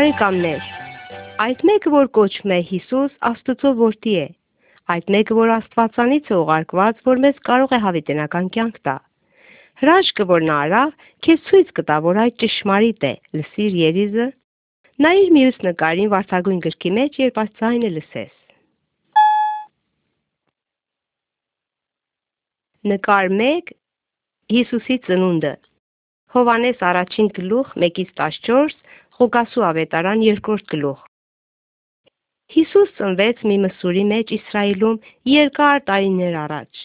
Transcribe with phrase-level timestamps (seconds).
[0.00, 0.60] Բարեկամներ,
[1.44, 4.22] այդ մեկը, որ կոչվում է Հիսուս, Աստծո որդի է։
[4.94, 8.94] Այդ մեկը, որ Աստվածանից է ուղարկված, որ մեզ կարող է հավիտենական կյանք տա։
[9.82, 14.28] Հրաշքը, որ նա արավ, քեզ ցույց կտա, որ այդ ճշմարիտ է։ Լսիր երիզը։
[15.04, 18.36] Նայիր մյուս նկարին վարդագույն գրքի մեջ, երբ այս ձայնը լսես։
[22.94, 23.74] Նկար 1
[24.56, 25.58] Հիսուսի ծնունդը
[26.30, 28.89] Հովանես առաջին գլուխ 1-ից 14
[29.20, 31.00] Ղուկասու ավետարան երկրորդ գլուխ
[32.54, 34.94] Հիսուս ծնվեց մի մսուրի մեջ Իսրայելում
[35.30, 36.80] երկար տարիներ առաջ։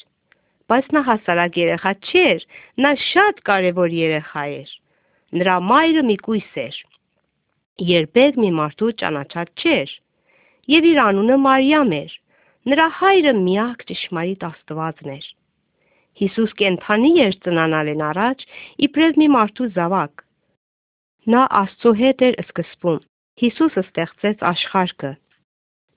[0.72, 2.44] Բայց նա հասարակ երեխա չէր,
[2.84, 4.74] նա շատ կարևոր երեխա էր։
[5.40, 6.82] Նրա մայրը մի կույս էր։
[7.94, 9.96] Երբեք մի մարդու ճանաչած չէր։
[10.76, 12.20] Եվ իր անունը Մարիամ էր։
[12.76, 15.32] Նրա հայրը միակ ճշմարիտ Աստվածն էր։
[16.20, 18.48] Հիսուս կենթանի էր ծնանալեն առաջ,
[18.90, 20.25] իբրև մի մարդու զավակ,
[21.34, 22.98] Նա Աստծո հետ էր սկսվում։
[23.42, 25.10] Հիսուսը ստեղծեց աշխարհը։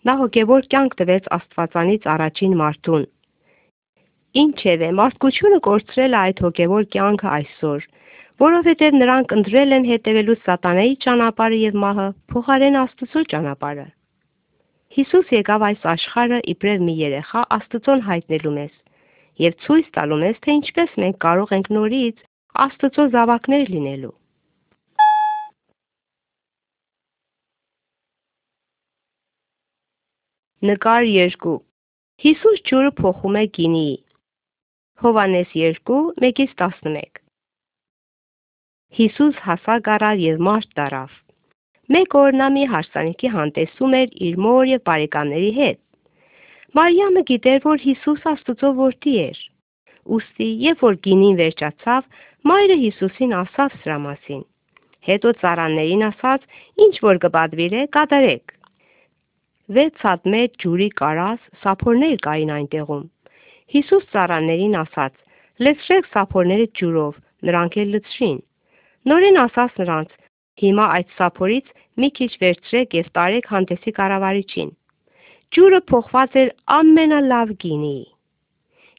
[0.08, 3.02] Նա հոգևոր կյանք տվեց Աստվածանից առաջին մարդուն։
[4.42, 7.84] Ինչևէ, մարդկությունը կորցրել է այդ հոգևոր կյանքը այսօր,
[8.44, 13.86] որովհետև նրանք ընտրել են հետևելու սատանայի ճանապարհը եւ մահը փոխարեն Աստծո ճանապարհը։
[14.96, 18.72] Հիսուս եկավ այս աշխարհը իբրև մի երեխա Աստծոն հայտնելու մեզ
[19.44, 22.24] եւ ցույց տալու մեզ, թե ինչպես մենք կարող ենք նորից
[22.64, 24.14] Աստծո զավակներ լինելու։
[30.58, 31.50] Նկար 2
[32.22, 33.92] Հիսուս ջուրը փոխում է գինիի.
[35.02, 37.20] Հովանես 2 1-ից 11
[38.98, 41.14] Հիսուս հասակ առավ եւ մարդ դարավ
[41.94, 45.80] Մեկ օր նա մի հարսանիքի հանդեսում էր իր մոր եւ բարեկամների հետ.
[46.80, 49.40] Մարիամը գիտեր, որ Հիսուս Աստծո որդի էր.
[50.18, 52.12] Ոստի, երբ որ գինին վերջացավ,
[52.50, 54.46] մայրը Հիսուսին ասավ սրա մասին.
[55.06, 56.52] Հետո ծառաներին ասաց,
[56.88, 58.57] ինչ որ կպատվիրե, կատարեք
[59.76, 63.04] վեց հատ մեծ ջուրի կարաս սափորներ կային այնտեղում։
[63.74, 65.14] Հիսուս ծառաներին ասաց.
[65.66, 67.14] «Լցրեք սափորները ջուրով»,
[67.48, 68.38] նրանք էլ լցրին։
[69.10, 70.14] Նորեն ասաց նրանց.
[70.62, 74.70] «Հիմա այդ սափորից մի քիչ վերցրեք եւ տարեք հանդեսի կառավարիչին»։
[75.56, 76.48] Ջուրը փոխված էր
[76.78, 77.98] ամենալավ գինի։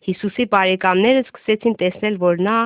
[0.10, 2.60] Հիսուսի բարեկամները սկսեցին տեսնել, որ նա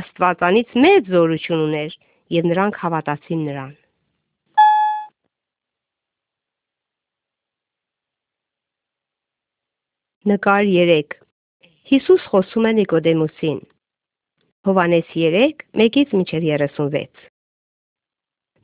[0.00, 1.94] Աստվածանից մեծ զորություն ուներ,
[2.40, 3.72] եւ նրանք հավատացին նրան։
[10.30, 11.14] Նկար 3
[11.90, 13.56] Հիսուս խոսում է Նիկոդեմոսին
[14.68, 15.40] Հովանես 3
[15.84, 17.24] 1-ից մինչև 36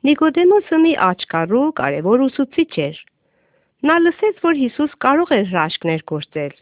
[0.07, 3.01] Նիկոդեմոսը մի աչքարու կարևոր ուսուցիչ էր։
[3.89, 6.55] Նա լսեց, որ Հիսուս կարող էր հրաշքներ գործել։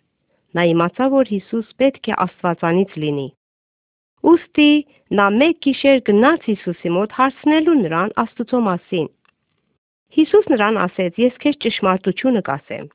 [0.57, 3.29] Նա իմացավ, որ Հիսուս պետք է Աստվածանից լինի։
[4.31, 4.69] Ոստի
[5.21, 9.09] նա մեկ գիշեր գնաց Հիսուսի մոտ հարցնելու նրան Աստծո մասին։
[10.17, 11.25] Հիսուս նրան ասեց.
[11.29, 12.93] «Ես քեզ ճշմարտությունը կասեմ։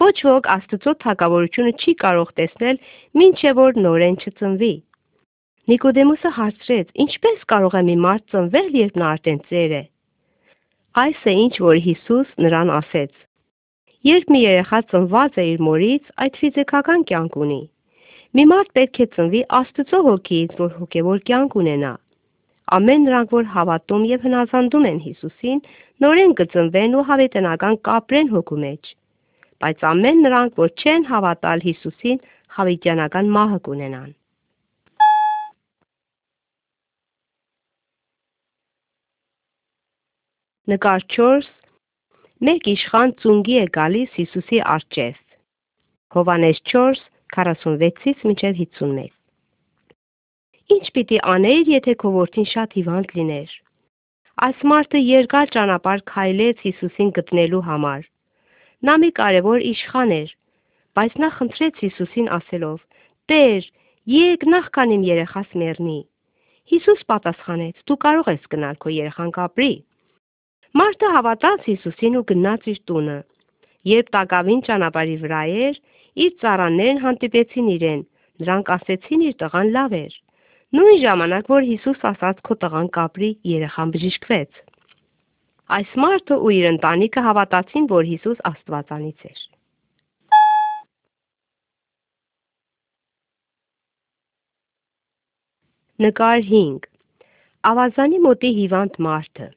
[0.00, 2.78] Ոչ ոք Աստծո թագավորությունը չի կարող տեսնել,
[3.20, 4.70] մինչև որ նորեն չծնվի։
[5.70, 6.86] Նիկոդեմոսը հարցրեց.
[7.04, 9.82] Ինչպես կարող է մի մարդ ծնվել, երբ նա արդեն ծեր է։
[11.02, 13.12] Այս է ինչ որ Հիսուս նրան ասեց.
[14.08, 17.60] Երբ մի երեխա ծնված է իր մորից, այդ ֆիզիկական կյանք ունի։
[18.40, 21.92] Մի մարդ պետք է ծնվի Աստծո հոգից, որ հոգևոր կյանք ունենա։
[22.78, 25.62] Ամեն նրանք, որ հավատում եւ հնազանդում են Հիսուսին,
[26.00, 28.94] նորեն կծնվեն ու հավիտենական կապրեն հոգու մեջ
[29.60, 32.18] բայց ամեն նրանք, որ չեն հավատալ Հիսուսին,
[32.56, 34.10] հավիտյանական մահը կունենան։
[40.70, 41.48] Նկար 4
[42.46, 45.16] Մեկ իշխան ծունգի է գալիս Հիսուսի արջև։
[46.16, 47.00] Հովանես 4
[47.36, 49.10] 46-ից մինչև 51
[50.76, 53.52] Ինչ պիտի անեիր, եթե քո որդին շատ հիվանդ լիներ։
[54.46, 58.06] Այս մարդը երկար ճանապարհ քայլեց Հիսուսին գտնելու համար։
[58.88, 60.30] Նա մի կարևոր իշխան էր,
[60.96, 62.78] բայց նա խնդրեց Հիսուսին ասելով.
[63.30, 63.66] «Տեր,
[64.10, 65.98] եկ նախքան իմ երեխաս մեռնի»։
[66.72, 67.76] Հիսուս պատասխանեց.
[67.90, 69.72] «Դու կարող ես գնալ, քո երեխան կապրի»։
[70.80, 73.18] Մարտը հավատաց Հիսուսին ու գնաց իր տունը։
[73.90, 75.78] Երբ տակավին ճանապարհի վրա էր,
[76.24, 78.02] իր ծառաներն հանդիպեցին իրեն։
[78.40, 80.18] Նրանք ասեցին իր տղան լավ էր։
[80.78, 84.60] Նույն ժամանակ, որ Հիսուս ասաց քո տղան կապրի, երեխան բժշկվեց։
[85.70, 89.42] Այս մարդը ու իր ընտանիքը հավատացին, որ Հիսուս Աստվածանից էր։
[96.06, 96.88] Նկար 5
[97.70, 99.48] Ավազանի մոտի հիվանդ մարդը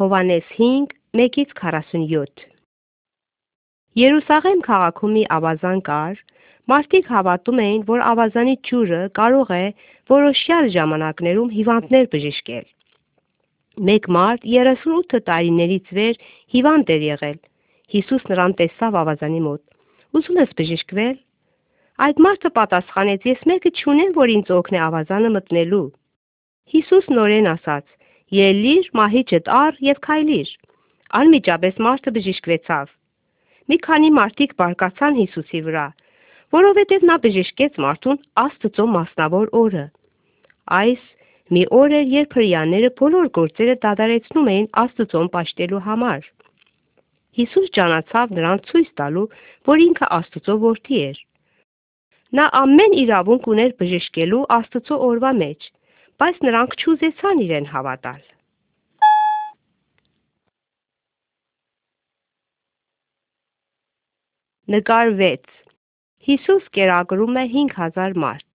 [0.00, 2.46] Հովանես 5 1-ից 47
[4.02, 6.22] Երուսաղեմ քաղաքում մի ավազան կար,
[6.72, 9.66] մարդիկ հավատում էին, որ ավազանի ջուրը կարող է
[10.10, 12.66] որոշյալ ժամանակներում հիվանդներ բժշկել։
[13.74, 16.18] Մեկ մարդ 38 տարիներից վեր
[16.54, 17.38] հիվանդ էր եղել։
[17.94, 19.62] Հիսուս նրան տեսավ ավազանի մոտ։
[20.14, 21.16] Ուզում ես բժշկվել։
[22.04, 23.26] Այդ մարդը պատասխանեց.
[23.34, 25.86] Ես մեկը չունեմ, որ ինձ օգնի ավազանը մտնելու։
[26.74, 27.84] Հիսուս նորեն ասաց.
[28.34, 30.54] Ելիր, մահիճդ առ եւ քայլիր։
[31.18, 32.86] Անմիջապես մարդը բժշկվեցավ։
[33.70, 35.84] Մի քանի մարդիկ բարկացան Հիսուսի վրա,
[36.54, 39.84] որովհետև նա բժշկեց մարդուն Աստծո մասնավոր օրը։
[40.78, 41.04] Այս
[41.52, 46.22] Մի օր էր, երբ հрьяները բոլոր գործերը դադարեցնում էին Աստծուն ճաշտելու համար։
[47.36, 49.24] Հիսուս ճանաչավ նրանց ցույց տալու,
[49.68, 51.18] որ ինքը Աստծո որդի էր։
[52.38, 55.68] Նա ամեն իրավունք ուներ բժշկելու Աստծո օրվա մեջ,
[56.22, 58.22] բայց նրանք չուզեցան իրեն հավատալ։
[64.72, 65.58] Նկար 6
[66.24, 68.46] Հիսուս կերակրում է 5000 մարդ։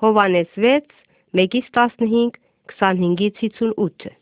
[0.00, 1.05] Հովանես 6
[1.36, 2.36] 1-ից 15,
[2.72, 4.12] 25-ից 58։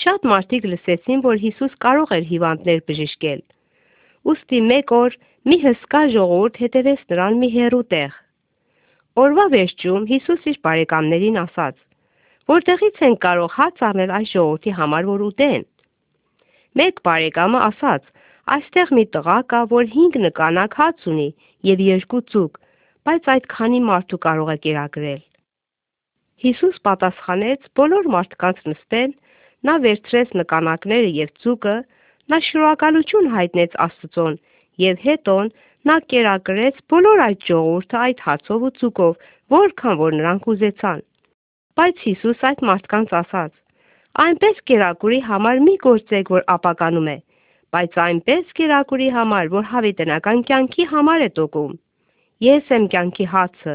[0.00, 3.40] Շատ մարդիկ լսեցին, որ Հիսուս կարող էր հիվանդներ բժշկել։
[4.30, 5.16] Ոստի մեկ օր
[5.50, 8.18] մի հսկա ժողովուրդ հետևեց նրան մի հեռու տեղ։
[9.24, 11.76] Օրվա վերջում Հիսուս իր բարեկամներին ասաց.
[12.52, 15.66] Որտեղից են կարող հաց առնել այս ժողովրդի համար, որ ուտեն։
[16.78, 18.06] Մեկ բարեկամը ասաց.
[18.54, 21.28] Այստեղ մի տղա կա, որ 5 նկանակ հաց ունի
[21.72, 22.62] եւ երկու ծուկ,
[23.10, 25.29] բայց այդ քանի մարդու կարող է կերակրել։
[26.40, 27.66] Հիսուս պատասխանեց.
[27.78, 29.10] բոլոր մարդկանց նստեն,
[29.68, 31.74] նա վերցրեց նկանակները եւ ծուկը,
[32.32, 34.38] նա շնորհակալություն հայտնեց Աստծուն
[34.84, 35.36] եւ հետո
[35.90, 39.14] նա կերակրեց բոլոր այդ ժողովուրդը այդ հացով ու ծուկով,
[39.56, 41.02] որքան որ նրանք ուզեցան։
[41.80, 43.52] Բայց Հիսուս այդ մարդկանց ասաց.
[44.24, 47.18] այնպես կերակուրի համար մի գործեք, որ ապականում է,
[47.74, 51.72] բայց այնպես կերակուրի համար, որ հավիտենական կյանքի համար է տոկում։
[52.46, 53.74] Ես եմ կյանքի հացը,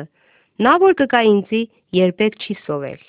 [0.63, 1.61] նա որ կգա ինձի,
[1.97, 3.01] երբեք չի սովել։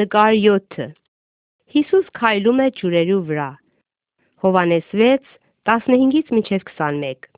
[0.00, 0.86] Նկար 7
[1.76, 3.48] Հիսուս քայլում է ջուրերու վրա։
[4.44, 5.36] Հովանես 6
[5.68, 7.28] 15-ից մինչև 21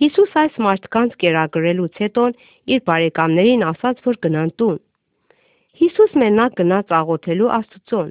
[0.00, 2.24] Հիսուս այս մարդկանց կերակրելուց հետո
[2.76, 4.78] իր բարեկամներին ասաց, որ գնան տուն։
[5.80, 8.10] Հիսուս մենակ գնաց աղոթելու Աստծուն։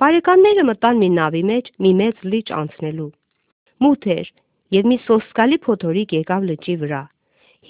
[0.00, 3.08] Բարեկամները մտան մի նավի մեջ մի մեծ լիճ անցնելու։
[3.84, 4.28] Մութ էր,
[4.76, 7.00] եւ մի սոսկալի փոթորիկ եկավ լճի վրա։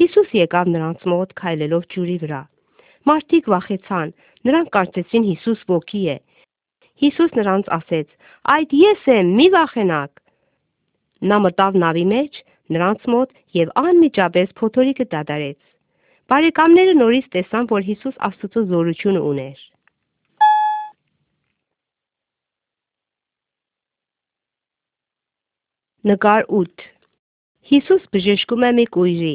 [0.00, 2.38] Հիսուս եկավ նրանց մոտ քայլելով ջուրի վրա։
[3.10, 4.12] Մարդիկ վախեցան,
[4.50, 6.16] նրանք կարծեցին Հիսուս ոգի է։
[7.02, 8.08] Հիսուս նրանց ասեց.
[8.54, 10.22] «Այդ ես եմ, մի վախենաք»։
[11.32, 12.40] Նա մտավ նավի մեջ
[12.76, 15.60] նրանց մոտ եւ անմիջապես փոթորիկը դադարեց։
[16.30, 19.58] Բարեկամները նորից տեսան, որ Հիսուս Աստծո զորությունը ուներ։
[26.08, 26.82] Նկար 8
[27.70, 29.32] Հիսուս բժշկում է մի կույրի։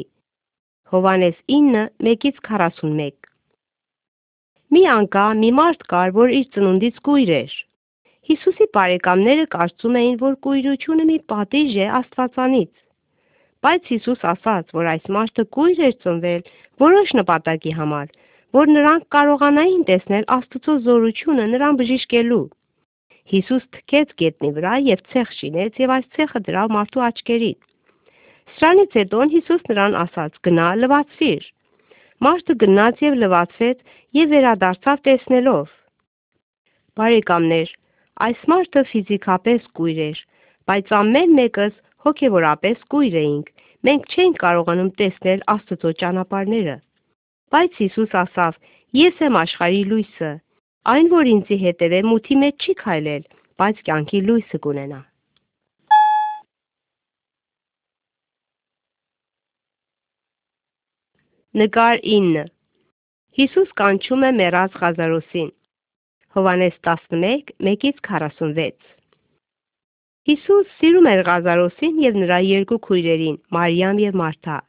[0.94, 1.82] Հովանես 9
[2.12, 3.28] 1-ից 41
[4.74, 7.54] Մի անկա մի մարդ կար, որ իր ծնունդից կույր էր։
[8.30, 12.74] Հիսուսի բարեկամները կարծում էին, որ կույրությունը մի պատիժ է Աստվածանից.
[13.62, 16.46] Բայց Հիսուս ասաց, որ այս մարդը կույր էր ծնվել
[16.82, 18.06] որոշ նպատակի համար,
[18.58, 22.44] որ նրանք կարողանային տեսնել Աստծո զորությունը նրան բժշկելու։
[23.32, 27.56] Հիսուս թքեց գետնի վրա եւ ցեխ շինեց եւ այս ցեխը դրավ մարդու աչքերին։
[28.56, 30.36] Սրանից հետո Հիսուս նրան ասաց.
[30.46, 31.48] «Գնա, լվացվիր»։
[32.24, 33.82] Մարդը գնաց եւ լվացվեց
[34.16, 35.74] եւ վերադարձավ տեսնելով։
[36.96, 37.72] Բարեկամներ,
[38.26, 40.22] այս մարդը ֆիզիկապես կույր էր,
[40.70, 41.74] բայց ամեն մեկս
[42.06, 43.52] հոգևորապես կույր էինք,
[43.86, 46.76] մենք չենք կարողանում տեսնել Աստծո ճանապարհները։
[47.52, 48.56] Բայց Հիսուս ասավ.
[48.96, 50.32] Ես եմ աշխարհի լույսը։
[50.86, 53.22] Այն, որ ինձի հետևե մութի մեջ չի քայլել,
[53.60, 54.98] բայց կյանքի լույսը կունենա։
[61.62, 62.44] Նկար 9
[63.40, 65.50] Հիսուս կանչում է մեռած Ղազարոսին։
[66.36, 68.92] Հովանես 11 1-ից 46
[70.30, 74.60] Հիսուս սիրում էր Ղազարոսին եւ նրա երկու քույրերին՝ Մարիամ եւ Մարթա։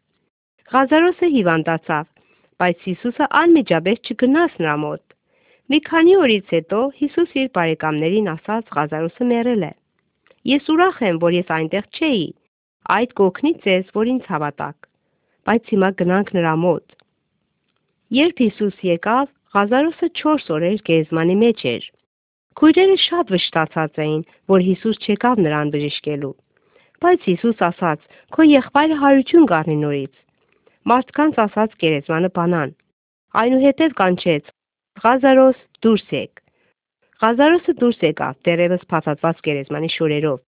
[0.74, 2.10] Ղազարոսը հիվանդացավ,
[2.64, 5.07] բայց Հիսուսը անմիջապես չգնաց նրա մոտ։
[5.68, 8.70] Մի քանի օրից հետո Հիսուս իր բարեկամներին ասաց.
[8.76, 9.72] Ղազարոսը մեռել է։
[10.48, 12.22] Ես ուրախ եմ, որ ես այնտեղ չէի։
[12.98, 14.88] Այդ կօգնի ձեզ, որ ինձ հավատաք։
[15.48, 16.98] Բայց հիմա գնանք նրա մոտ։
[18.22, 21.92] Երբ Հիսուս եկավ, Ղազարոսը 4 օրեր գեզմանի մեջ էր։
[22.58, 24.22] Քույրերը շատ վշտացած էին,
[24.56, 26.36] որ Հիսուս չեկավ նրան բժշկելու։
[27.04, 28.00] Բայց Հիսուս ասաց.
[28.34, 30.14] «Քո եղբայրը հարություն կառնի նորից»։
[30.92, 32.72] Մարդկանց ասաց գերեզմանը բանան։
[33.42, 34.48] Այնուհետև կանչեց.
[35.04, 36.42] «Ղազարոս, դուրս եկ»։
[37.22, 40.40] Ղազարոսը դուրս եկավ, դեռևս փաթաթված գերեզմանի շորերով։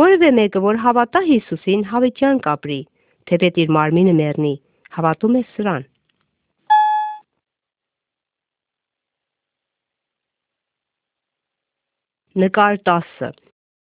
[0.00, 2.80] Որևէ մեկը, որ հավատա Հիսուսին, հավիտյան կապրի,
[3.28, 4.54] թեպետ իր մարմինը մեռնի,
[4.96, 5.86] հավատում ես սրան։
[12.38, 13.32] Նկար 10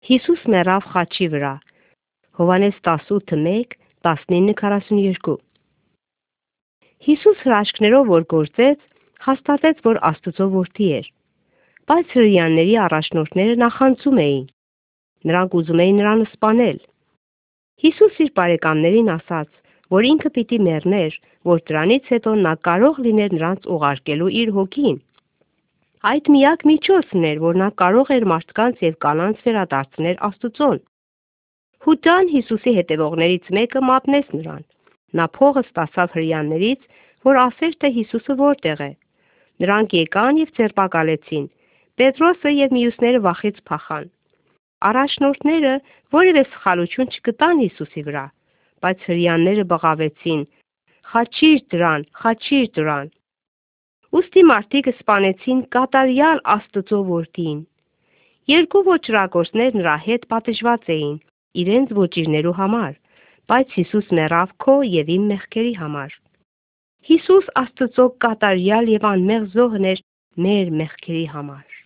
[0.09, 1.51] Հիսուս մեռավ խաչի վրա
[2.39, 3.75] Հովանես 18:1
[4.07, 5.35] 19:42
[7.05, 8.79] Հիսուս հրաշքներով որ գործեց,
[9.25, 11.09] հաստատեց, որ Աստծո որդի էր։
[11.91, 14.45] Բայց հրյանների առաջնորդները նախանցում էին։
[15.29, 16.79] Նրանք ուզում էին նրան սպանել։
[17.81, 19.49] Հիսուս իր բարեկամներին ասաց,
[19.93, 21.15] որ ինքը պիտի մեռներ,
[21.51, 24.97] որ դրանից հետո նա կարող լիներ նրանց ուղարկելու իր հոգին։
[26.11, 30.79] Այդ միակ միջոցն էր, որ նա կարող էր մարդկանց եւ կանանց վերադարձնել Աստծուն։
[31.85, 34.63] Հուդան Հիսուսի հետևողներից մեկը մատնեց նրան։
[35.19, 36.81] Նա փողը ստացավ հрьяաներից,
[37.27, 38.91] որ ասեր, թե Հիսուսը որտեղ է։
[39.61, 41.45] Նրանք եկան եւ ձերբակալեցին։
[42.01, 44.05] Պետրոսը եւ մյուսները վախից փախան։
[44.89, 45.73] Արաշնորթները
[46.17, 48.23] որևէ սխալություն չգտան Հիսուսի վրա,
[48.81, 50.41] բայց հрьяաները բղավեցին.
[51.11, 53.11] «Խաչիր դրան, խաչիր դրան»։
[54.15, 57.59] Ոստի մարդիկը սپانեցին կատարյալ Աստծո որդին։
[58.51, 61.15] Երկու ոչրակորներ նրա հետ պատժված էին
[61.63, 62.93] իրենց ոչիրներու համար,
[63.51, 66.17] բայց Հիսուս մեռավ քո եւ իմ մեղքերի համար։
[67.09, 70.01] Հիսուս Աստծո կատարյալ եւ անմեղ զոհն էր
[70.45, 71.79] մեր մեղքերի համար։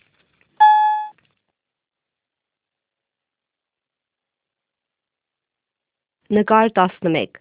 [6.36, 7.40] Նկար 11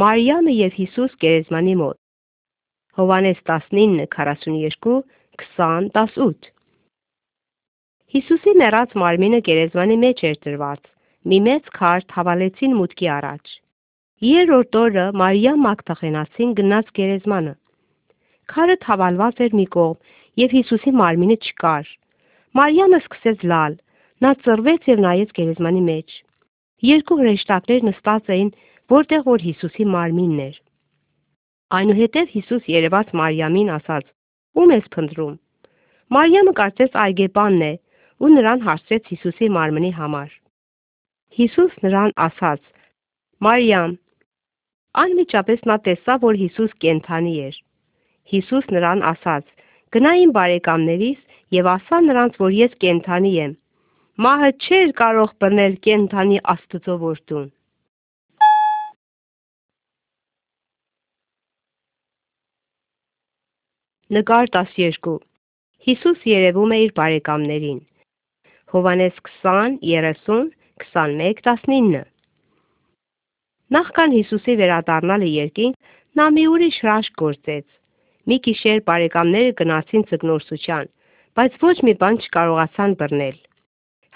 [0.00, 2.00] Մարիամը եւ Հիսուս գերեզմանի մոտ
[3.02, 4.98] Հովանես 19:42
[5.44, 6.52] 20:18
[8.16, 10.92] Հիսուսի մեռած մարմինը գերեզմանի մեջ էր դրված։
[11.28, 13.58] Մի մեծ քար թավալեցին մուտքի առաջ։
[14.18, 17.50] Երրորդ օրը Մարիամ Մագդաղենացին գնաց գերեզմանը։
[18.50, 19.98] Քարը թավալված էր մի կողմ,
[20.42, 21.92] եւ Հիսուսի մարմինը չկար։
[22.58, 23.76] Մարիամը սկսեց լալ։
[24.24, 26.16] Նա ծռվեց եւ նայեց գերեզմանի մեջ։
[26.88, 28.50] Երկու հրեշտակներ նստած էին,
[28.94, 30.58] որտեղ որ Հիսուսի մարմինն էր։
[31.78, 34.10] Այնուհետև Հիսուս երևաց Մարիամին ասաց.
[34.58, 35.38] «Ո՞ւմ ես փնտրում»։
[36.18, 37.72] Մարիամը կարծեց այգեպանն է
[38.18, 40.30] ու նրան հարցրեց Հիսուսի մարմնի համար։
[41.38, 42.62] Հիսուս նրան ասաց.
[43.46, 43.98] «Մարիամ»։
[44.96, 47.56] Անմիջապես նա տեսավ, որ Հիսուս կենթանի էր։
[48.32, 49.44] Հիսուս նրան ասաց.
[49.94, 51.20] «Գնա իմ բարեկամներիս
[51.56, 53.52] եւ ասա նրանց, որ ես կենթանի եմ»։
[54.24, 57.46] Մահը չէր կարող բռնել կենթանի Աստծո որդուն։
[64.16, 65.18] Նկար 12
[65.86, 67.80] Հիսուս երևում է իր բարեկամներին
[68.72, 70.48] Հովանես 20, 30,
[70.84, 72.17] 21, 19
[73.74, 75.74] Նախքան Հիսուսի վերադառնալը երկինք,
[76.16, 77.66] նա մի ուրիշ հրաշք գործեց։
[78.28, 80.88] Մի գիշեր բարեկամները գնացին ձգնորսության,
[81.36, 83.36] բայց ոչ մի բան չկարողացան բռնել։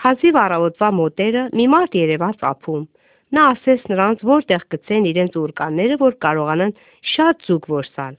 [0.05, 2.89] Հազիվ առավոտվա մոտերը մի մարդ երևաց ափում։
[3.37, 6.75] Նա ասեց նրանց, որտեղ գցեն իրենց ուրկանները, որ կարողանան
[7.13, 8.19] շատ ձուկ որսալ։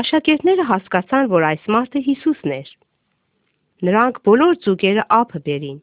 [0.00, 2.72] Աշակերտները հասկացան, որ այս մարդը Հիսուսն էր։
[3.86, 5.78] Նրանք բոլոր ձուկերը ափը բերին։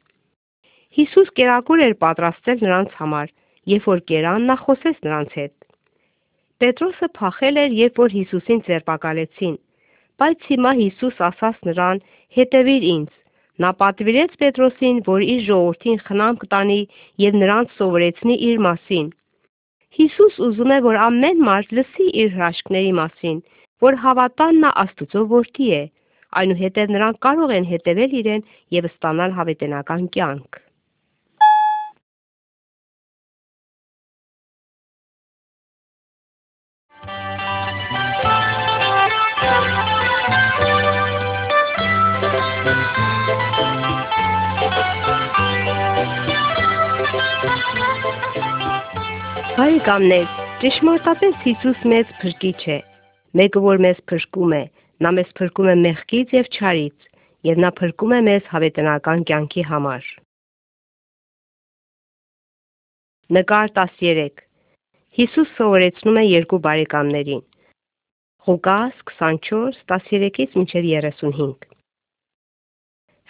[0.97, 3.31] Հիսուս կերակուր էր պատրաստել նրանց համար,
[3.71, 5.53] երբ որ կերան նա խոսեց նրանց հետ։
[6.63, 9.55] Պետրոսը փախել էր, երբ որ Հիսուսին ձերբակալեցին,
[10.23, 12.03] բայց հիմա Հիսուս ասաց նրան.
[12.33, 13.09] «Հետևիր ինձ»։
[13.61, 16.79] Նա պատվիրեց Պետրոսին, որ իր ժողովրդին խնամք տանի
[17.23, 19.07] եւ նրանց սովորեցնի իր մասին։
[19.97, 23.37] Հիսուս ուզում է, որ ամեն մարդ լսի իր հրաշքների մասին
[23.83, 25.81] որ հավատան նա Աստծո որդի է,
[26.41, 28.45] այնուհետև նրանք կարող են հետևել իրեն
[28.77, 30.62] եւ ստանալ հավիտենական կյանք։
[49.63, 52.75] Բարեկամներ, ճշմարտապես Հիսուս մեզ փրկիչ է։
[53.39, 54.59] Մեկը որ մեզ փրկում է,
[55.05, 57.05] նա մեզ փրկում է մեղքից եւ չարից,
[57.47, 60.09] եւ նա փրկում է մեզ հավետենական կյանքի համար։
[63.39, 64.45] Նկար 13։
[65.21, 67.43] Հիսուս սովորեցնում է երկու բարեկամներին։
[68.49, 71.69] Ղուկաս 24:13-ից մինչև 35։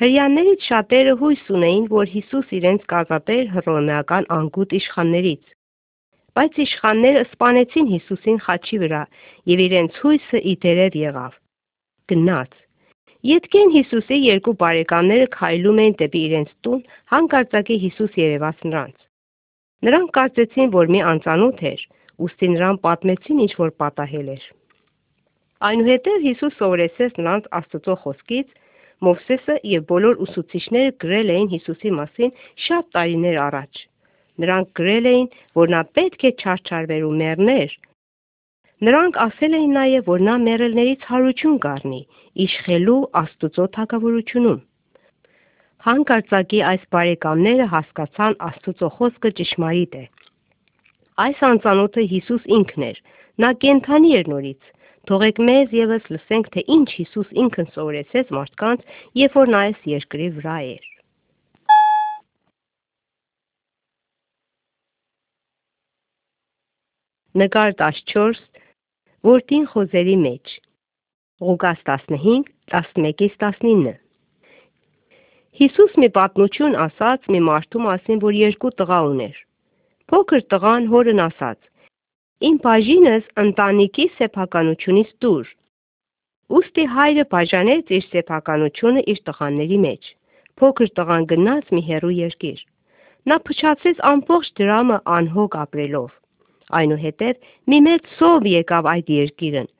[0.02, 5.60] Հрьяաներից շատերը հույս ունեին, որ Հիսուս իրենց կազատեր հռոմեական անգութ իշխաններից
[6.34, 9.02] Բայց իշխանները սպանեցին Հիսուսին խաչի վրա,
[9.54, 11.36] եւ իրենց հույսը իդերև եղավ։
[12.10, 12.56] Գնաց։
[13.30, 16.82] Ետքեն Հիսուսի երկու բարեկամները քայլում էին դեպի իրենց տուն,
[17.14, 18.98] հանկարծակի Հիսուս երևաց նրանց։
[19.88, 21.86] Նրանք կարծեցին, որ մի անծանոթ էր,
[22.26, 24.50] ուստի նրան պատմեցին ինչ որ պատահել էր։
[25.70, 28.52] Այնուհետև Հիսուս սովորեցրեց նրանց Աստծո խոսքից,
[29.04, 33.88] Մովսեսը եւ բոլոր ուսուցիչները գրել էին Հիսուսի մասին շատ տարիներ առաջ։
[34.42, 35.28] Նրանք գրել էին,
[35.60, 37.74] որ նա պետք է չարչարվեր ու մեռներ։
[38.84, 42.00] Նրանք ասել էին նաև, որ նա մեռելներից հարություն կառնի,
[42.46, 44.62] իշխելու Աստուծո թագավորությունում։
[45.88, 50.04] Հանկարծակի այս բարեկամները հասկացան Աստուծո խոսքը ճշմարիտ է։
[51.24, 53.02] Այս անծանոթը Հիսուս ինքն էր,
[53.44, 54.72] նա կենթանի էր նորից։
[55.12, 58.90] Թողեք մեզ եւս լսենք, թե ինչ Հիսուս ինքն սովորեցեց մարդկանց,
[59.22, 60.93] երբ որ նա այս երկրի վրա էր։
[67.42, 68.42] Նկար 14
[69.26, 70.52] Որդին խոզերի մեջ
[71.46, 73.94] Ղուկաս 15 11-ից 19
[75.62, 79.42] Հիսուս մի պատմություն ասաց մի մարդու մասին, որ երկու տղա ուներ։
[80.14, 81.60] Փոքր տղան հորն ասաց.
[82.54, 85.52] Իմ բաժինս ընտանիքի սեփականությունից դուր։
[86.58, 90.16] Ոստի հայրը բաժանեց իր սեփականությունը իր տղաների մեջ։
[90.62, 92.68] Փոքր տղան գնաց մի հերու երկիր։
[93.26, 96.12] Նա փչացեց ամբողջ դրամը անհոգ ապրելով։
[96.80, 99.72] Այնուհետև մի մեծ սով եկավ այդ երկիրն։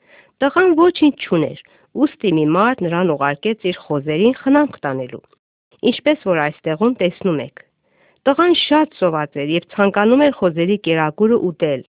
[0.44, 1.62] Տղան ոչինչ չուներ,
[2.04, 5.24] ուստի մի մարդ նրան ուղարկեց իր խոզերին խնամք տանելու
[5.84, 7.62] ինչպես որ այստեղում տեսնում եք։
[8.24, 11.82] Տղան շատ սոված էր եւ ցանկանում էր խոզերի կերակուրը ուտել։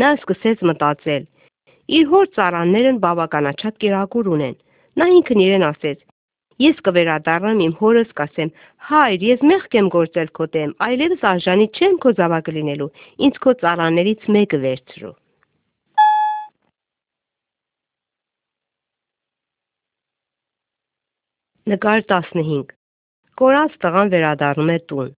[0.00, 1.24] Նա սկսեց մտածել.
[1.98, 4.56] իր հոր ծառաներն բավականաչափ կերակուր ունեն։
[5.00, 5.98] Նա ինքն իրեն ասեց.
[6.58, 8.48] Ես կվերադառնամ իմ հորս կասեմ.
[8.88, 12.88] Հայր, ես մեղք եմ գործել քո դեմ, այլևս արժանի չեմ քո զավակը լինելու։
[13.28, 15.14] Ինձ քո ծառաներից մեկը վերցրու։
[21.68, 22.74] Նկար 15
[23.38, 25.10] Կորած տղան վերադառնում է տուն։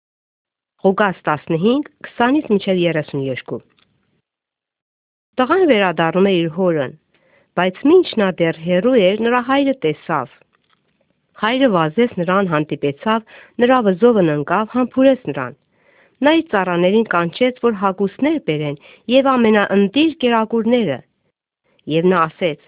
[0.85, 3.61] Ղուկաս 15, 20-ից մինչև 32։
[5.41, 6.95] Տղան վերադառնում է իր հորն,
[7.57, 10.37] բայց մինչ նա դեռ հեռու էր, նրա հայրը տեսավ։
[11.41, 13.21] Հայրը վազեց նրան, հանդիպեցավ,
[13.65, 15.55] նրա վզովն ընկավ, համբուրեց նրան։
[16.21, 18.77] Նա իր ծառաներին կանչեց, որ հագուստներ բերեն
[19.15, 20.99] եւ ամենաընտիր կերակուրները։
[21.95, 22.61] Եվ նա ասեց.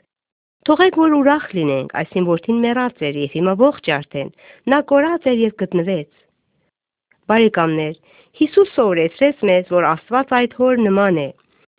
[0.68, 4.28] Թողեք որ ուրախ լինենք, այսին որդին մեռած էր եւ հիմա ողջ արդեն,
[4.72, 6.11] նա կորած էր եւ գտնվեց։
[7.32, 7.96] Բարեկամներ,
[8.40, 11.26] Հիսուս սովորեցրեց մեզ, որ Աստված այդ հոր նման է։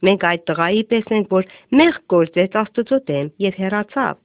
[0.06, 1.48] Մենք այդ տղայի պես ենք, որ
[1.80, 4.20] մեղ գործեց Աստծո դեմ եւ հեռացավ։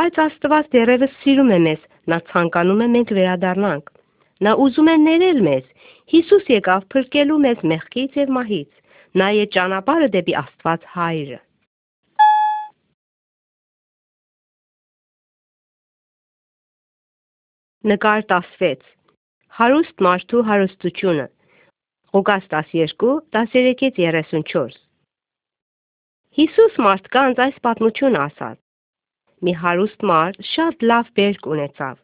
[0.00, 3.90] Բայց Աստված դեռևս սիրում է մեզ, նա ցանկանում է մենք վերադառնանք։
[4.42, 5.64] Նա ուզում է ներել մեզ։
[6.12, 8.70] Հիսուս եկավ փրկելու մեզ մեղքից եւ մահից։
[9.22, 11.38] Նա է ճանապարհը դեպի Աստված Հայրը։
[17.92, 18.82] Նկար 16
[19.58, 21.24] Հարուստ մարդու հարստությունը
[22.14, 24.76] Ղուկաս 12 13-ից 34
[26.38, 28.58] Հիսուս մարդկանց այս պատմությունը ասաց.
[29.42, 31.96] Մի հարուստ մարդ շատ լավ բերք ունեցավ։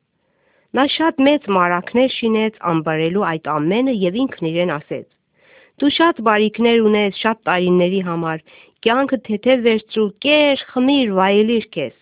[0.77, 5.05] Նա շատ մեծ մարակներ շինեց ամբարելու այդ ամենը եւ ինքն իրեն ասեց.
[5.79, 8.43] Դու շատ բարիքներ ունես շատ տարիների համար,
[8.87, 11.95] կյանքը թեթև վերցրու, կեր, խմիր, վայելիր քեզ։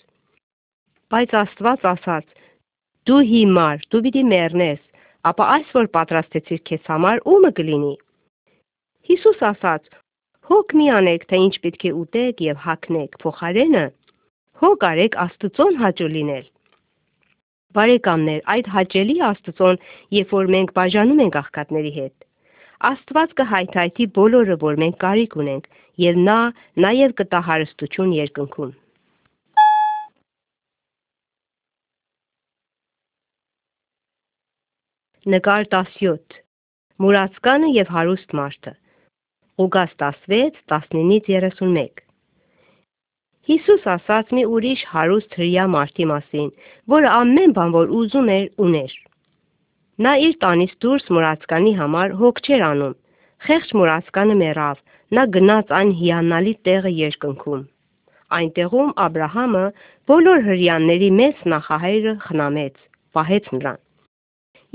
[1.12, 2.26] Բայց Աստված ասաց.
[3.06, 4.80] Դու հիմար, դու պիտի մեռնես,
[5.32, 7.94] ապա այս որ պատրաստեցիր քեզ համար, ո՞ւմը կլինի։
[9.12, 9.94] Հիսուս ասաց.
[10.48, 13.86] Հոգ մի անեք, թե ինչ պետք է ուտեք եւ հագնեք, փոխարենը
[14.60, 16.44] հոգ արեք Աստծոն հաճո լինել։
[17.76, 19.82] Բարեկամներ, այդ հաճելի Աստծոն,
[20.16, 22.14] երբ որ մենք բաժանում ենք աղքատների հետ,
[22.90, 25.68] Աստված կհայթայթի բոլորը, որ մենք կարիք ունենք,
[26.06, 26.38] եւ նա
[26.86, 28.72] նաեւ կտա հարստություն երկնքում։
[35.36, 36.40] Նկար 17
[37.02, 38.76] Մուրացկանը եւ հարուստ մարդը
[39.60, 42.05] Ղուկաս 16 19-ից 31
[43.46, 46.48] Հիսուս ասաց մի ուրիշ հարուստ հրյա մարդի մասին,
[46.94, 48.96] որը ամեն բան, որ ուզում էր, ուներ։
[50.06, 52.98] Նա իր տանից դուրս մուրացկանի համար հոգ չեր անում։
[53.46, 54.82] Խեղճ մուրացկանը մեռավ,
[55.14, 57.64] նա գնաց այն հիանալի տեղը երկնքում։
[58.36, 59.64] Այնտեղում Աբ รา համը
[60.10, 62.76] բոլոր հрьяաների մեծ նախահայրը խնամեց,
[63.14, 63.82] պահեց նրան։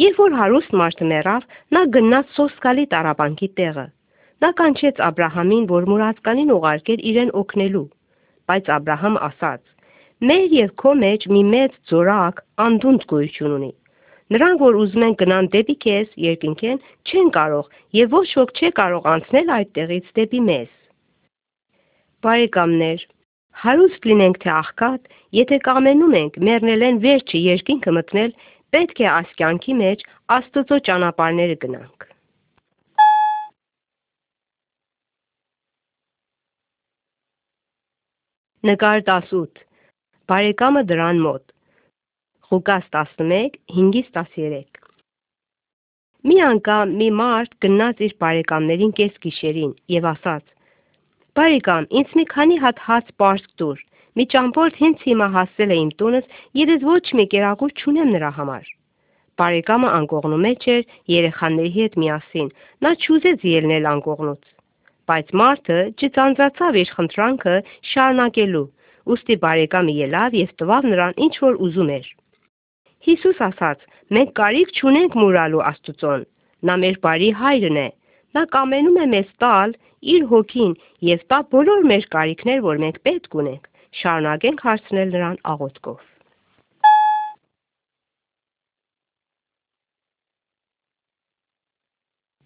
[0.02, 3.90] Երբ որ հարուստ մարդը մեռավ, նա գնաց սոսկալի տարապանքի տեղը։
[4.42, 7.90] Նա կանչեց Աբ รา համին, որ մուրացկանին ուղարկեր իրեն օգնելու։
[8.52, 9.62] Բայց Աբ รา համ ասաց.
[10.28, 13.70] «Մեր եւ քո մեջ մի մեծ ձորակ անդունդ գոյություն ունի։
[14.36, 19.10] Նրանք, որ ուզում են գնան դեպի քեզ, երկնքեն, չեն կարող եւ ոչ ոք չէ կարող
[19.14, 20.70] անցնել այդ տեղից դեպի մեզ»։
[22.28, 23.08] Բարեկամներ,
[23.64, 25.02] հարուստ լինենք թե աղքատ,
[25.42, 28.32] եթե կամենում ենք մեռնելեն վերջը երկինքը մտնել,
[28.76, 32.11] պետք է այս կյանքի մեջ Աստծո ճանապարհները գնանք։
[38.70, 39.62] Նկար 18
[40.30, 41.42] Բարեկամը դրան մոտ.
[42.50, 44.78] Ղուկաս 11 5-ից 13
[46.30, 50.46] Մի անգամ մի մարդ գնաց իր բարեկամներին կես գիշերին եւ ասաց.
[51.40, 53.84] Բարեկամ, ինձ մի քանի հատ հաց պարսկ տուր։
[54.22, 58.34] Մի ճամփորդ հենց հիմա հասել է իմ տունս եւ ես ոչ մի կերակուր չունեմ նրա
[58.38, 58.72] համար։
[59.42, 64.58] Բարեկամը անկողնու մեջ էր երեխաների հետ միասին։ Նա չուզեց ելնել անկողնուց։
[65.12, 67.54] Բայց մարդը չծանծացավ իր խնդրանքը
[67.92, 68.68] շարունակելու։
[69.12, 72.06] Ոստի բարեկամը ելավ եւ տվավ նրան ինչ որ ուզում էր։
[73.08, 73.84] Հիսուս ասաց.
[74.16, 76.24] «Մենք կարիք չունենք մուրալու Աստծուն։
[76.70, 77.88] Նա մեր բարի հայրն է։
[78.38, 79.76] Նա կամենում է մեզ տալ
[80.16, 80.74] իր հոգին
[81.12, 83.70] եւ տա բոլոր մեր կարիքներ, որ մենք պետք ունենք։
[84.02, 86.00] Շարունակենք հարցնել նրան աղոթքով»։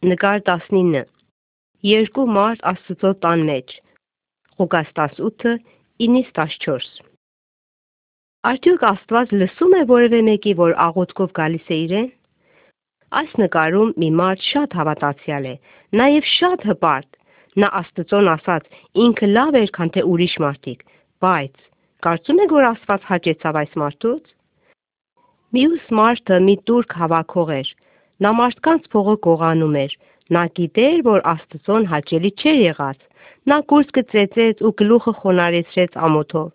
[0.06, 1.15] Նկար 19
[1.86, 3.74] երկու մարդ Աստծո տան մեջ։
[4.58, 6.88] Ղուկաս 18-ից 14։
[8.50, 12.08] Արդյոք Աստված լսում է որևէ մեկի, որ աղոթքով գալիս է իրեն։
[13.22, 15.54] Այս նկարում մի մարդ շատ հավատացյալ է,
[16.02, 17.10] նաև շատ հպարտ։
[17.62, 18.64] Նա Աստծոն ասաց.
[19.06, 20.80] ինքը լավ էր, քան թե ուրիշ մարդիկ,
[21.22, 21.56] բայց
[22.06, 24.34] կարծում եք, որ Աստված հաճեցավ այս մարդուց։
[25.56, 27.70] Մյուս մարդը մի տուրք հավաքող էր։
[28.26, 29.94] Նա մարդկանց փողը գողանում էր,
[30.34, 33.02] Նա գիտեր, որ Աստծոն հաճելի չէր եղած։
[33.52, 36.48] Նա կուրծքը ծեծեց ու գլուխը խոնարեցրեց ամոթով։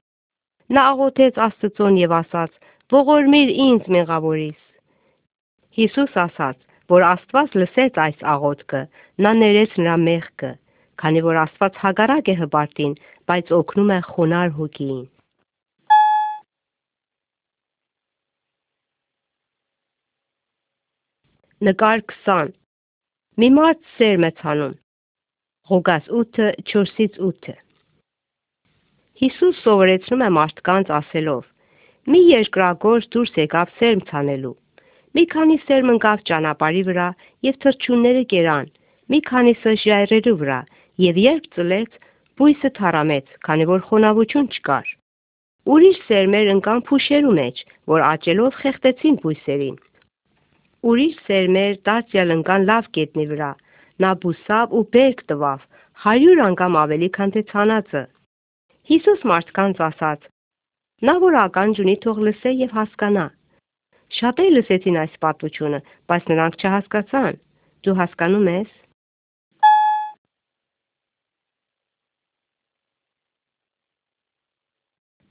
[0.75, 2.51] Նա աղոթեց Աստծուն եւ ասաց.
[2.91, 4.61] «Ողորմիր ինձ մեղավորիս»։
[5.79, 6.57] Հիսուս ասաց,
[6.91, 8.81] որ Աստված լսեց այս աղոթքը,
[9.23, 10.51] նա ներեց նրա մեղքը,
[10.99, 12.97] քանի որ Աստված հագարակ է հպարտին,
[13.31, 15.03] բայց օգնում է խոնար հոգին։
[21.71, 22.57] Նկար 20
[23.41, 24.73] Մի մարդ սեր մեծանում
[25.71, 27.55] Ղուկաս 8:4-ից 8
[29.21, 31.47] Հիսուս սովորեցնում է մարդկանց ասելով.
[32.13, 34.53] Մի երկրագործ դուրս եկավ սերմ ցանելու։
[35.17, 37.09] Մի քանի սերմ ընկավ ճանապարհի վրա
[37.49, 38.71] եւ թրջունները կերան,
[39.15, 40.61] մի քանիսը ժայռերու վրա,
[41.09, 42.01] եւ երբ ծլեց,
[42.37, 44.97] բույսը թարամեց, քանի որ խոնավություն չկար։
[45.77, 49.81] Ուրիշ սերմեր ընկան փուշերու մեջ, որ աճելով խեղտեցին բույսերին։
[50.81, 53.49] Ուրիշ սերմեր դարձյալ ընկան լավ կետնի վրա։
[54.01, 55.65] Նա բուսավ ու բերք տվավ,
[56.05, 58.03] 100 անգամ ավելի, քան թե ցանածը։
[58.91, 60.25] Հիսուս մարդկանց ասաց.
[61.05, 63.27] Նա որ ականջ ունի, թող լսե եւ հասկանա։
[64.21, 67.39] Շատերը լսեցին այս պատմությունը, բայց նրանք չհասկացան։
[67.85, 68.73] Դու հասկանում ես։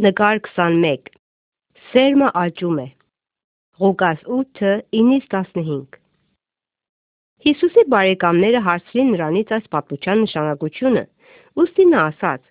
[0.06, 1.12] Նկար 21
[1.90, 2.88] Սերմը աճում է
[3.80, 5.94] Ղուկաս 8:9-15
[7.46, 11.04] Հիսուսի բարեկամները հարցրին նրանից այս պատմության նշանակությունը։
[11.60, 12.42] Ոստի նա ասաց.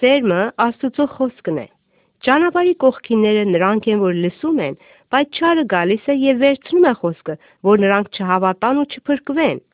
[0.00, 1.64] Սերմը Աստծո խոսքն է։
[2.28, 4.76] Ճանապարհի կողքինները նրանք են, որ լսում են,
[5.14, 7.38] բայց չարը գալիս է եւ վերցնում է խոսքը,
[7.70, 9.64] որ նրանք չհավատան ու չփրկվեն։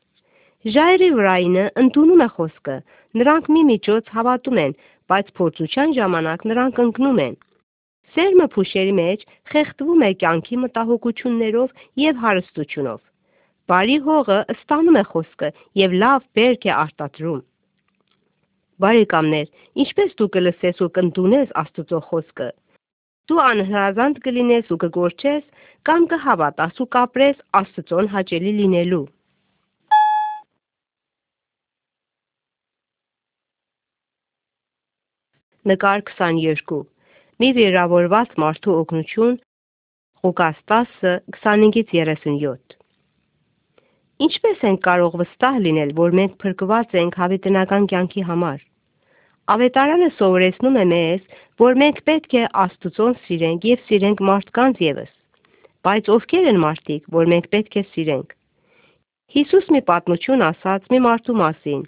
[0.79, 2.79] Ժայռի վրայինը ընդունում է խոսքը,
[3.19, 4.79] նրանք մի միջոց հավատում են,
[5.11, 7.39] բայց փորձության ժամանակ նրանք ընկնում են։
[8.15, 13.01] Սերմը փուշերի մեջ խեղդվում է կյանքի մտահոգություններով եւ հարստությունով։
[13.69, 15.49] Բարի հողը ստանում է խոսքը
[15.81, 17.43] եւ լավ բերք է արտադրում։
[18.79, 19.47] Բարեկամներ,
[19.83, 22.49] ինչպես դու կլսես ու կընդունես Աստծո խոսքը։
[23.29, 29.05] Դու անհրաժանդ կլինես ու կգործես կամ կհավատաս ու կապրես Աստծոն հաճելի լինելու։
[35.69, 36.87] Նկար 22
[37.39, 39.35] Մի վիրավորված մարդու օգնություն
[40.25, 42.73] Ղուկաս 10:25-ից 37
[44.25, 48.57] Ինչպես ենք կարող վստահ լինել, որ մենք փրկված ենք հավիտենական կյանքի համար։
[49.55, 51.23] Ավետարանը սովորեցնում է մեզ,
[51.63, 55.15] որ մենք պետք է Աստծուն սիրենք եւ սիրենք մարդկանց եւս։
[55.87, 58.37] Բայց ովքեր են մարդիկ, որ մենք պետք է սիրենք։
[59.37, 61.81] Հիսուս մի պատմություն ասաց մի մարդու մասին,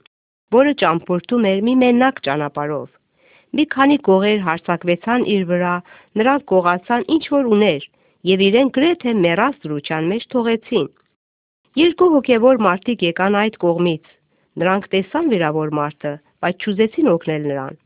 [0.62, 2.90] որը ճամփորդում էր մի մենակ ճանապարհով։
[3.58, 5.76] Մի քանի կողեր հարցակվեցան իր վրա,
[6.20, 7.88] նրանք կողացան ինչ որ ուներ
[8.32, 10.88] եւ իրեն գրեթե մեռած դրուչան մեջ թողեցին։
[11.82, 14.14] Երկու հոգևոր մարդիկ եկան այդ կողմից։
[14.62, 17.78] Նրանք տեսան վիրավոր մարդը, բայց չուզեցին օգնել նրան։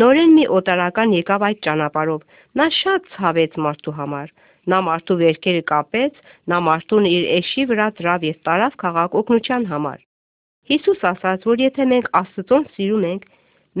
[0.00, 2.24] Նորեն մի օտարական եկավ այդ ճանապարհով։
[2.58, 4.32] Նա շատ ցավեց մարդու համար։
[4.72, 6.18] Նա մարդու վերքերը կապեց,
[6.50, 9.98] նա մարդուն իր էշի վրա ծրավ եւ տարավ քաղաք օգնության համար։
[10.72, 13.24] Հիսուս ասաց, որ եթե մենք Աստծուն սիրում ենք,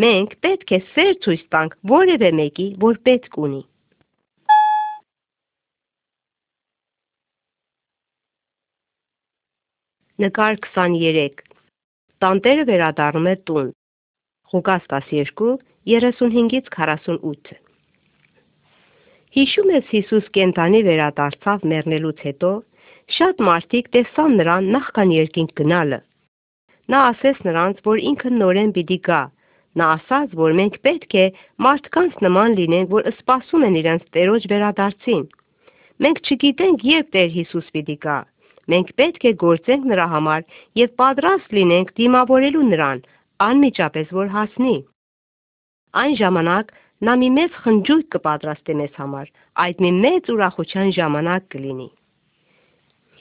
[0.02, 3.62] մենք պետք է սեր ցույց տանք որևէ մեկի, որ պետք ունի։
[10.24, 11.44] Նկար 23
[12.22, 13.70] Տանտերը վերադառնում է տուն։
[14.54, 15.54] Ղուկաս 12
[15.90, 17.56] 35-ից 48
[19.34, 22.50] Հիշում ես Հիսուս կենտանի վերադարձավ մեռնելուց հետո,
[23.16, 25.98] շատ մարդիկ տեսան նրան նախքան երկինք գնալը։
[26.94, 29.18] Նա ասեց նրանց, որ ինքը նորեն պիտի գա։
[29.74, 31.24] Նա ասաց, որ մենք պետք է
[31.66, 35.24] մարդկանց նման լինենք, որ սպասում են իրենց Տերոջ վերադարձին։
[36.04, 38.18] Մենք չգիտենք, երբ Տեր Հիսուս պիտի գա։
[38.70, 40.46] Մենք պետք է գործենք նրա համար
[40.80, 43.02] եւ պատրաստ լինենք դիմավորելու նրան,
[43.48, 44.76] անմիջապես որ հասնի։
[46.04, 46.72] Այն ժամանակ
[47.04, 49.26] նա մի մեծ խնջույք կպատրաստի մեզ համար,
[49.64, 51.88] այդ մի մեծ ուրախության ժամանակ կլինի։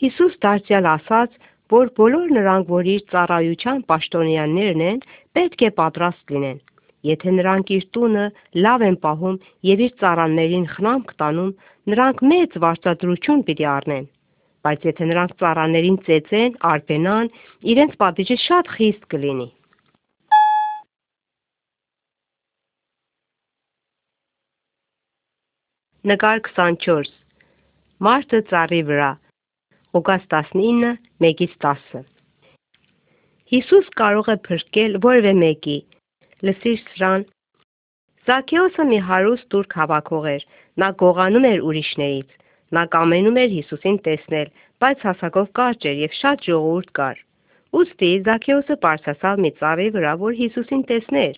[0.04, 1.36] Հիսուս դարձյալ ասաց,
[1.72, 5.00] որ բոլոր նրանք, որ իր ծառայության պաշտոնյաներն են,
[5.38, 6.60] պետք է պատրաստ լինեն։
[7.04, 8.26] Եթե նրանք իր տունը
[8.66, 11.56] լավ են պահում եւ իր ծառաներին խնամք տանում,
[11.94, 14.06] նրանք մեծ վարձատրություն պիտի առնեն։
[14.64, 17.28] Բայց եթե նրանք ծառաներին ծեծեն, արբենան,
[17.74, 19.50] իրենց պատիժը շատ խիստ կլինի։
[26.04, 27.12] Նկար 24
[28.04, 29.12] Մարտը ծառի վրա
[29.94, 32.06] Ղուկաս 19:1-10
[33.52, 35.76] Հիսուս կարող է փրկել որևէ մեկի։
[36.48, 37.26] Լսիր սրան։
[38.30, 40.46] Զաքեոսը մի հարուստ турք հավաքող էր։
[40.82, 42.34] Նա գողանում էր ուրիշներից։
[42.78, 44.50] Նա կամենում էր Հիսուսին տեսնել,
[44.82, 47.22] բայց հասակով կարճ էր եւ շատ ժողովուրդ կար։
[47.78, 51.38] Ոստի Զաքեոսը པարսասավ մի ծառի վրա, որ Հիսուսին տեսներ։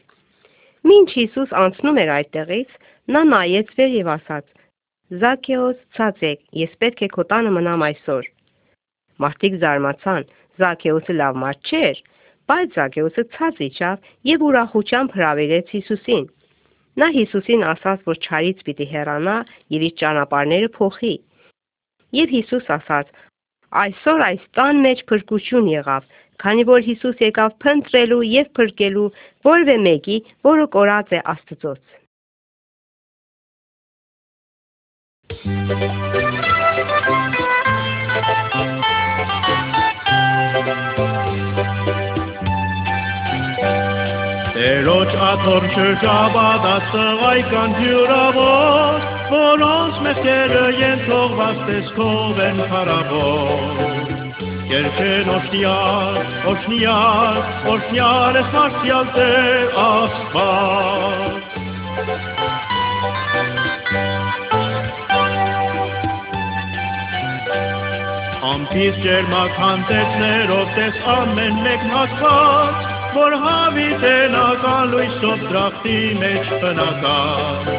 [0.93, 2.79] Մինչ Հիսուս անցնում էր այդտեղից,
[3.11, 4.47] նա նայեց վեր եւ ասաց.
[5.25, 8.34] «Զաքեոս, ցածեք, ես պետք է քո տանը մնամ այսօր»։
[9.23, 10.23] Մարդիկ զարմացան,
[10.59, 12.01] Զաքեոսը լավ մարդ չէր,
[12.51, 16.25] բայց Զաքեոսը ցած իջավ եւ ուրախությամբ հրավիրեց Հիսուսին։
[17.01, 19.37] Նա Հիսուսին ասաց, որ ճարից պիտի հեռանա
[19.75, 21.15] եւ իր ճանապարհները փոխի։
[22.19, 23.09] Եվ Հիսուս ասաց.
[23.85, 26.03] Այսօր այս տան մեջ փրկություն եղավ,
[26.43, 29.09] քանի որ Հիսուս եկավ փնտրելու եւ փրկելու
[29.49, 31.83] որևէ մեկի, որը կորած է Աստծոց։
[44.65, 54.07] Տերոջ աթոռ շրջաբադած տղայքան հյուրավոր, որոնց մեղքերը ենթողված տեսքով են խարավոր։
[54.71, 56.17] Երգեն օշնյալ,
[56.53, 57.37] օշնյալ,
[57.75, 61.45] օշնյալ ես մարդյալ Տեր Աստված։
[68.55, 77.71] Ամպից ջերմակ հանդեցներով տես ամեն մեկ հատված, որ հավիտենական լույսով դրախտի մեջ բնական։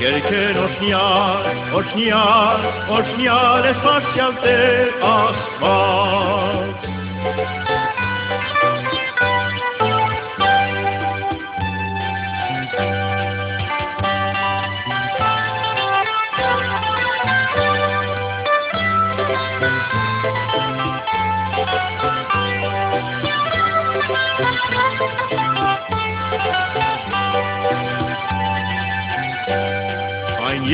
[0.00, 1.48] Երգեր օշնյալ,
[1.80, 2.66] օշնյալ,
[2.98, 6.95] օշնյալ ես մարդյալ Տեր Աստված։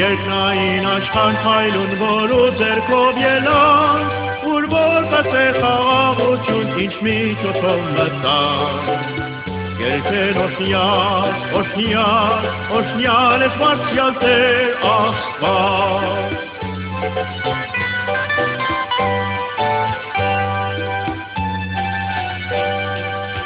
[0.02, 4.00] Երկնային աշխան փայլուն, որ ու ձերքով ելան,
[4.50, 8.88] ուր որ կծե խաղաղություն, ինչ միջոցով մտան։
[9.82, 12.48] Երկեն օշնյալ, օշնյալ,
[12.80, 16.34] օշնյալ ես վարձյալ Տեր Աստված։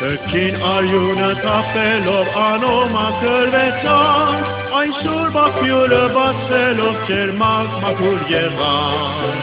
[0.00, 9.38] Տքին արյունը թափելով անոմա կրվեցան, այսօր բախյուրը բացելով ջերմակ մաքուր եղան։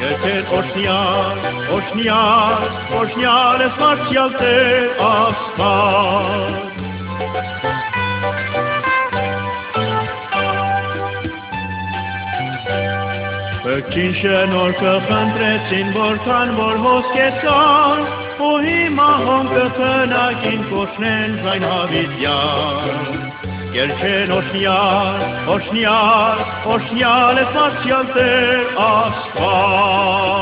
[0.00, 1.40] Եթե օշնյալ,
[1.76, 2.66] օշնյալ,
[2.98, 6.54] օշնյալ ես մարդյալ Տեր Աստված։
[13.64, 18.06] Բկին շնորհքը խնդրեցին, որքան որ հոսքեցան,
[18.46, 23.19] ու հիմա հոմկը խնագին կոչնեն զայն հավիտյան։
[23.70, 25.20] Երգեն օշնյալ,
[25.54, 26.40] օշնյալ,
[26.74, 30.40] օշնյալ ես մարդյալ Տեր Աստված։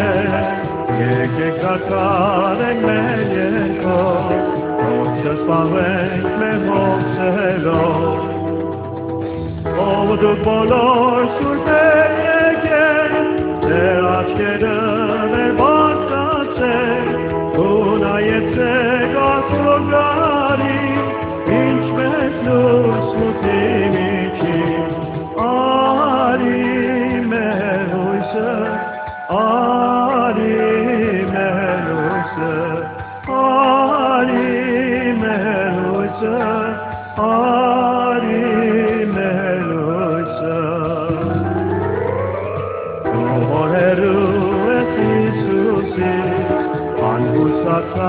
[0.97, 4.08] che che cacare meglio
[4.82, 7.88] forse spavent me forse lo
[9.78, 11.49] o du bolor su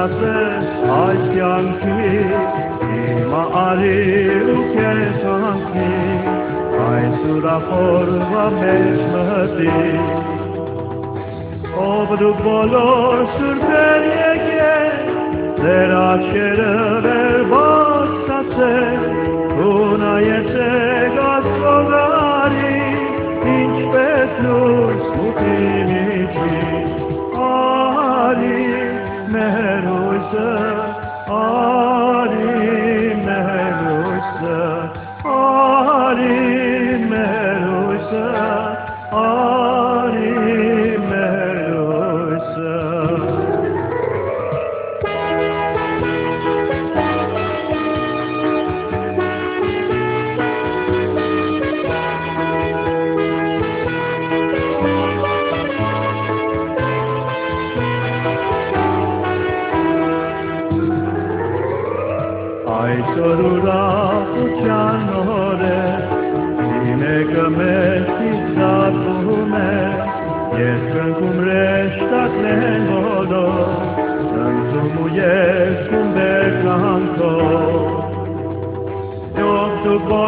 [0.01, 0.23] ذات
[0.91, 5.89] عشقم کی معارف کے سان کی
[6.85, 9.99] آئے سورا پر و بشمتی
[11.87, 12.87] آبد بالا
[13.39, 14.79] سرتر یکه
[15.63, 16.65] در آشر
[17.05, 18.99] بر باستسه
[19.57, 22.81] کنایته gazogari
[23.45, 26.57] hiç betlus mutimici
[27.37, 28.63] ali
[29.33, 29.70] mehe
[30.33, 30.91] Hare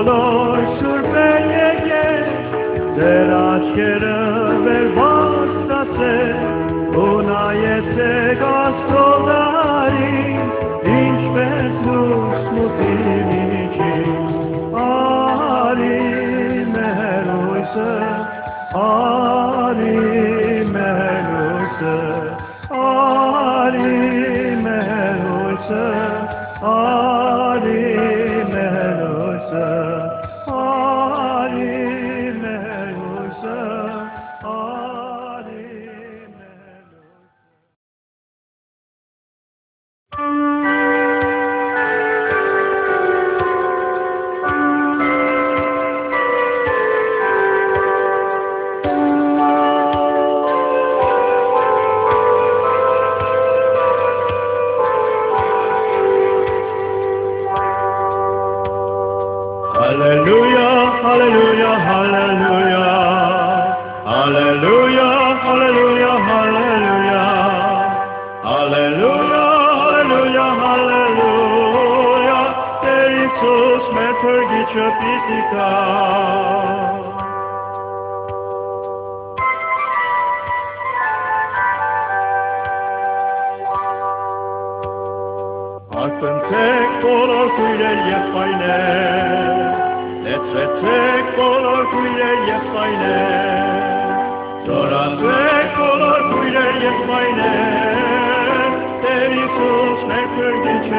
[0.04, 0.80] dollars
[1.12, 1.70] pelle
[2.96, 6.16] Teraz quiero ver vostase
[6.94, 8.10] una jeste
[8.42, 10.18] gospodari
[10.84, 13.96] Inç bezlus mutimi ki
[14.76, 16.00] Ali
[16.74, 17.90] meher oysa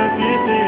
[0.05, 0.62] if you.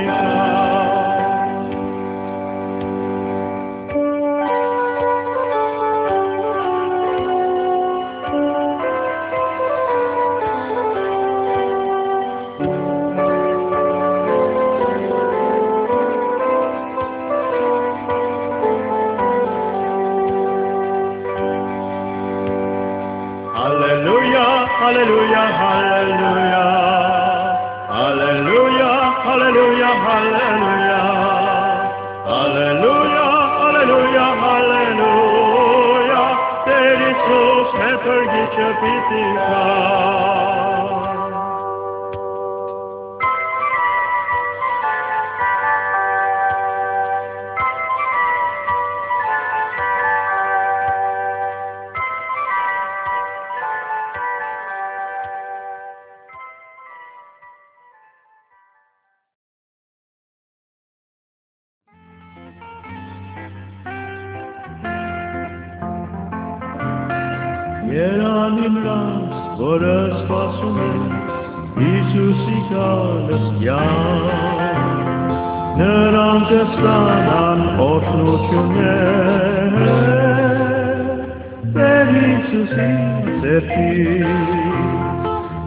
[83.25, 84.25] Հիսուսի ծերքից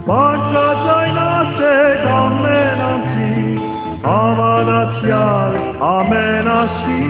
[0.07, 3.33] Բարձրաձայնացեք ամեն անձի
[4.03, 5.57] հավատացյալ
[5.89, 7.01] ամեն ասի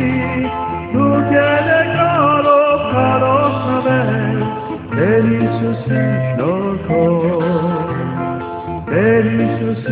[0.94, 4.42] դուք ելեք կարող կարող նվել
[4.96, 7.46] Տեր Հիսուսի շնորհքով
[8.90, 9.89] Տեր Հիսուսի շնորհքով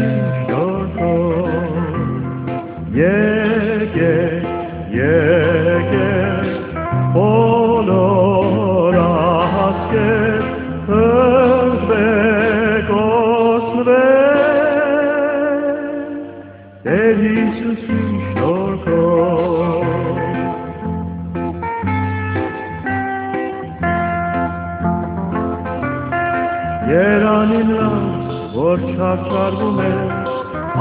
[29.07, 29.91] որ չարչարվում է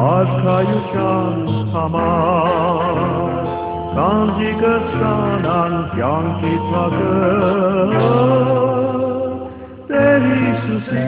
[0.03, 1.37] արքայության
[1.75, 2.99] համար,
[3.99, 7.13] կանձի կստանան կյանքի թակը,
[9.91, 11.07] Տեր Հիսուսի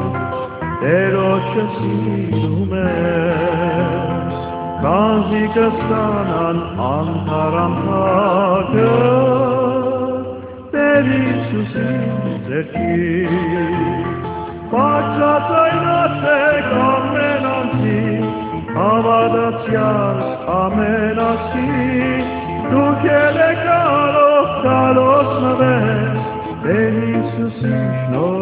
[4.81, 8.85] Կանզի կստանան անթարան թակը,
[10.71, 11.83] Տեր Հիսուսի
[12.47, 12.95] ձերքի,
[14.71, 18.01] Բարձրացայնացեք ամեն անձի,
[18.79, 20.25] Հավատացյալ
[20.57, 21.69] ամեն ասի,
[22.71, 26.19] Դուք ելեք կարող, կարող նվեր,
[26.65, 28.40] Տեր Հիսուսի շնորհքով,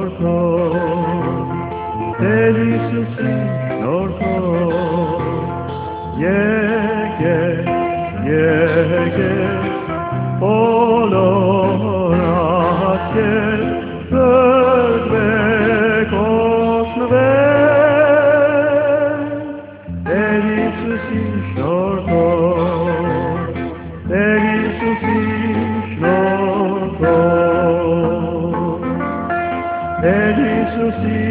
[29.99, 31.21] Տեր Հիսուսի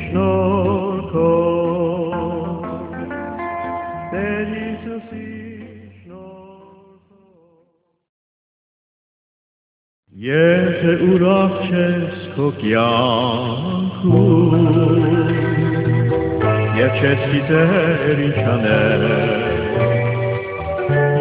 [0.00, 1.32] շնորհքով,
[4.12, 5.22] Տեր Հիսուսի
[5.94, 7.08] շնորհքով։
[10.26, 14.14] Եթե ուրախ չես քո կյանքում,
[16.78, 19.04] Եվ չես գիտեր ինչ անել,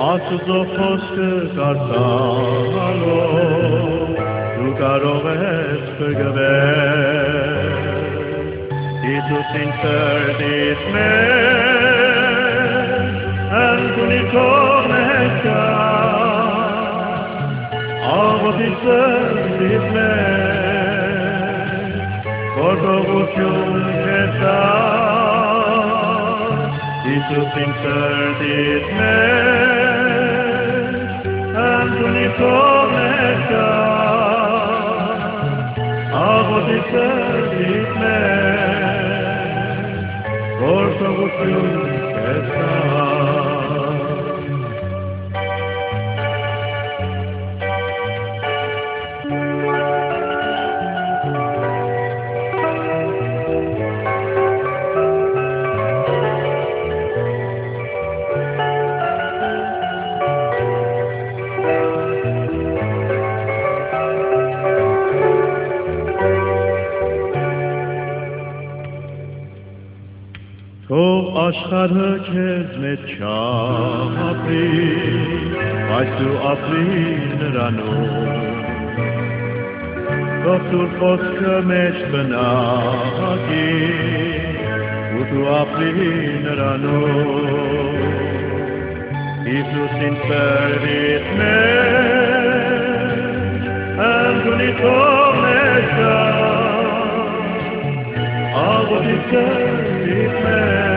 [0.08, 3.02] Աստուծո խոսքը կարդալով,
[4.58, 6.57] դու կարող ես փրկվել,
[9.48, 13.12] Հիսուսին սրդից մեջ,
[13.60, 15.62] ընդունի թողնես կա,
[18.10, 22.28] Աղոտի սրդից մեջ,
[22.58, 24.60] որ թողություն չես տա,
[27.08, 29.28] Հիսուսին սրդից մեջ,
[41.08, 42.97] i Lord, we pray.
[73.06, 75.18] çam april,
[75.98, 77.94] Aysu april rano.
[80.44, 83.74] Goftur foscă meș bănagi,
[85.20, 87.02] Utu april rano.
[89.46, 92.78] Iisus in fervit meș,
[93.98, 95.00] Antunit o
[95.42, 96.20] meșa,
[98.68, 100.97] Albo din fervit meș,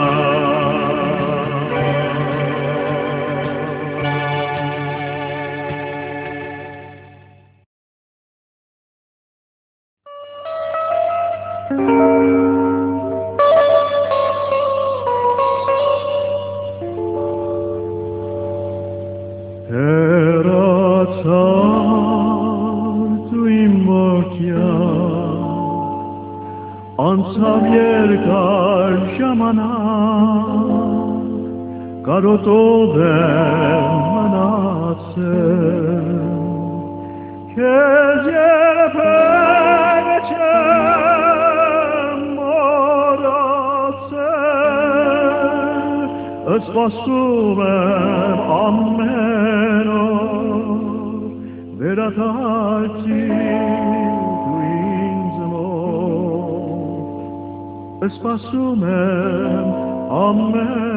[58.09, 59.65] Spasumem,
[60.11, 60.90] Amen.